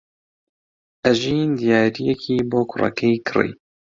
[1.03, 3.51] ئەژین دیارییەکی بۆ کوڕەکەی کڕی.